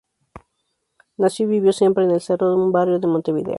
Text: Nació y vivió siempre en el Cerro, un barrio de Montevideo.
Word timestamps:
Nació 1.17 1.45
y 1.45 1.49
vivió 1.49 1.71
siempre 1.73 2.03
en 2.03 2.09
el 2.09 2.21
Cerro, 2.21 2.55
un 2.55 2.71
barrio 2.71 2.97
de 2.97 3.05
Montevideo. 3.05 3.49